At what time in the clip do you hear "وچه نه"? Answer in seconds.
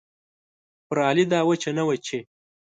1.49-1.83